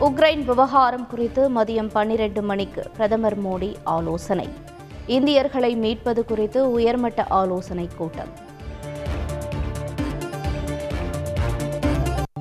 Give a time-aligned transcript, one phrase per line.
[0.00, 4.48] Ukraine விவகாரம் குறித்து மதியம் பன்னிரண்டு மணிக்கு பிரதமர் மோடி ஆலோசனை.
[5.06, 8.28] இந்தியர்களை மீட்பது குறித்து உயர்மட்ட ஆலோசனை கூட்டம்.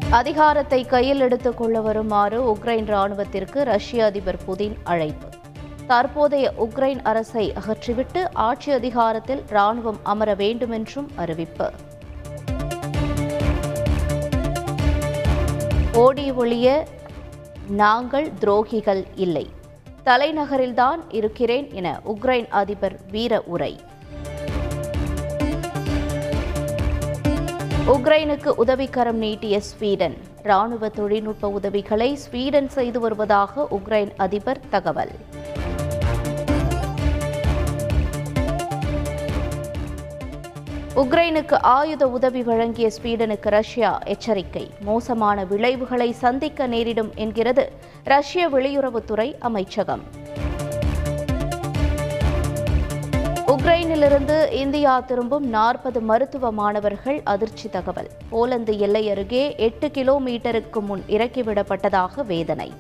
[0.10, 5.28] அதிகாரத்தை கையில் எடுத்துக் கொள்ள வருமாறு உக்ரைன் ராணுவத்திற்கு ரஷ்ய அதிபர் புதின் அழைப்பு.
[5.88, 11.72] தற்போதைய உக்ரைன் அரசை அகற்றிவிட்டு ஆட்சி அதிகாரத்தில் ராணுவம் அமர வேண்டுமென்றும் அறிவிப்பு.
[15.94, 16.88] ஓடி ஒழிய
[17.70, 19.50] நாங்கள் துரோகிகள் இல்லை.
[20.06, 23.80] தலைநகரில்தான் இருக்கிறேன் என உக்ரைன் அதிபர் வீர உரை.
[27.88, 35.12] உக்ரைனுக்கு உதவிக்கரம் நீட்டிய ஸ்வீடன் ராணுவ தொழில்நுட்ப உதவிகளை ஸ்வீடன் செய்து வருவதாக உக்ரைன் அதிபர் தகவல்.
[40.98, 44.70] உக்ரைனுக்கு ஆயுத உதவி வழங்கிய ஸ்வீடனுக்கு ரஷ்யா எச்சரிக்கை.
[44.80, 47.72] மோசமான விளைவுகளை சந்திக்க நேரிடும் என்கிறது
[48.04, 50.04] ரஷ்ய வெளியுறவுத்துறை அமைச்சகம்.
[53.48, 58.10] உக்ரைனிலிருந்து இந்தியா திரும்பும் நாற்பது மருத்துவ மாணவர்கள் அதிர்ச்சி தகவல்.
[58.30, 62.72] போலந்து எல்லை அருகே எட்டு கிலோமீட்டருக்கு முன் இறக்கிவிடப்பட்டதாக வேதனை.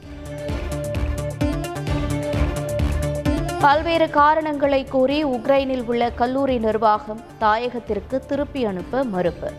[3.61, 9.51] பல்வேறு காரணங்களை கூறி உக்ரைனில் உள்ள கல்லூரி நிர்வாகம் தாயகத்திற்கு திருப்பி அனுப்ப மறுப்பு.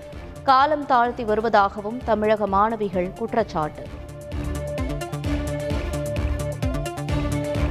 [0.44, 3.86] காலம் தாழ்த்தி வருவதாகவும் தமிழக மாணவிகள் குற்றச்சாட்டு.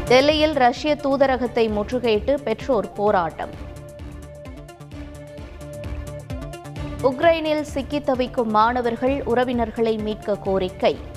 [0.08, 3.50] டெல்லியில் ரஷ்ய தூதரகத்தை முற்றுகையிட்டு பெற்றோர் போராட்டம்.
[7.02, 11.16] உக்ரைனில் சிக்கித் தவிக்கும் மாணவர்கள் உறவினர்களை மீட்க கோரிக்கை.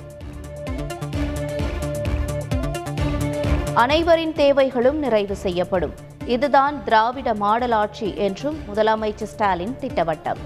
[3.81, 5.93] அனைவரின் தேவைகளும் நிறைவு செய்யப்படும்.
[6.25, 10.37] இதுதான் திராவிட மாடல் ஆட்சி என்றும் முதலமைச்சர் ஸ்டாலின் திட்டவட்டம்.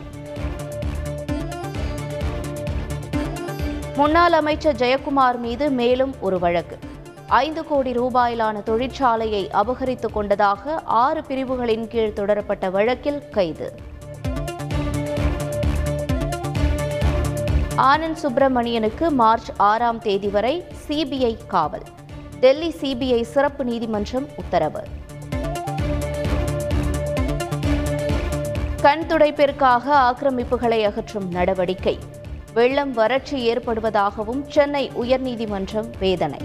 [3.96, 6.78] முன்னாள் அமைச்சர் ஜெயக்குமார் மீது மேலும் ஒரு வழக்கு.
[7.26, 13.74] ஐந்து கோடி ரூபாயிலான தொழிற்சாலையை அபகரித்துக் கொண்டதாக ஆறு பிரிவுகளின் கீழ் தொடரப்பட்ட வழக்கில் கைது.
[17.76, 21.82] ஆனந்த் சுப்பிரமணியனுக்கு மார்ச் ஆறாம் தேதி வரை சிபிஐ காவல்.
[22.40, 24.82] டெல்லி சிபிஐ சிறப்பு நீதிமன்றம் உத்தரவு.
[28.82, 31.98] கண் துடைப்பிற்காக ஆக்கிரமிப்புகளை அகற்றும் நடவடிக்கை.
[32.54, 36.38] வெள்ளம் வறட்சி ஏற்படுவதாகவும் சென்னை உயர்நீதிமன்றம் வேதனை.